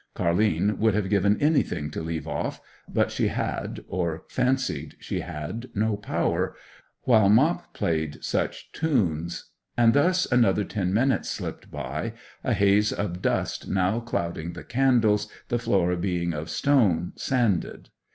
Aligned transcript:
Car'line 0.15 0.79
would 0.79 0.95
have 0.95 1.11
given 1.11 1.39
anything 1.39 1.91
to 1.91 2.01
leave 2.01 2.27
off; 2.27 2.59
but 2.91 3.11
she 3.11 3.27
had, 3.27 3.85
or 3.87 4.23
fancied 4.29 4.95
she 4.99 5.19
had, 5.19 5.69
no 5.75 5.95
power, 5.95 6.55
while 7.03 7.29
Mop 7.29 7.71
played 7.75 8.17
such 8.23 8.71
tunes; 8.71 9.51
and 9.77 9.93
thus 9.93 10.25
another 10.31 10.63
ten 10.63 10.91
minutes 10.91 11.29
slipped 11.29 11.69
by, 11.69 12.13
a 12.43 12.53
haze 12.53 12.91
of 12.91 13.21
dust 13.21 13.67
now 13.67 13.99
clouding 13.99 14.53
the 14.53 14.63
candles, 14.63 15.29
the 15.49 15.59
floor 15.59 15.95
being 15.95 16.33
of 16.33 16.49
stone, 16.49 17.13
sanded. 17.15 17.89